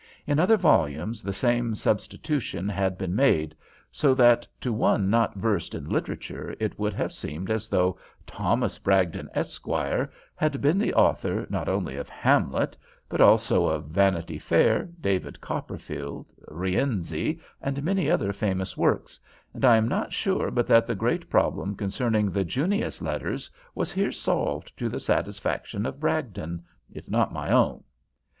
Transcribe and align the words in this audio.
In 0.25 0.39
other 0.39 0.57
volumes 0.57 1.21
the 1.21 1.31
same 1.31 1.75
substitution 1.75 2.67
had 2.67 2.97
been 2.97 3.15
made, 3.15 3.55
so 3.91 4.15
that 4.15 4.47
to 4.61 4.73
one 4.73 5.11
not 5.11 5.35
versed 5.35 5.75
in 5.75 5.87
literature 5.87 6.55
it 6.59 6.79
would 6.79 6.93
have 6.93 7.13
seemed 7.13 7.51
as 7.51 7.69
though 7.69 7.99
"Thomas 8.25 8.79
Bragdon, 8.79 9.29
Esquire," 9.35 10.11
had 10.35 10.59
been 10.59 10.79
the 10.79 10.95
author 10.95 11.45
not 11.51 11.69
only 11.69 11.97
of 11.97 12.09
Hamlet, 12.09 12.75
but 13.09 13.21
also 13.21 13.67
of 13.67 13.89
Vanity 13.89 14.39
Fair, 14.39 14.89
David 14.99 15.39
Copperfield, 15.39 16.25
Rienzi, 16.47 17.39
and 17.61 17.83
many 17.83 18.09
other 18.09 18.33
famous 18.33 18.75
works, 18.75 19.19
and 19.53 19.63
I 19.63 19.77
am 19.77 19.87
not 19.87 20.13
sure 20.13 20.49
but 20.49 20.65
that 20.65 20.87
the 20.87 20.95
great 20.95 21.29
problem 21.29 21.75
concerning 21.75 22.31
the 22.31 22.43
"Junius 22.43 23.03
Letters" 23.03 23.51
was 23.75 23.91
here 23.91 24.11
solved 24.11 24.75
to 24.79 24.89
the 24.89 24.99
satisfaction 24.99 25.85
of 25.85 25.99
Bragdon, 25.99 26.63
if 26.91 27.07
not 27.07 27.27
to 27.27 27.33
my 27.35 27.51
own. 27.51 27.83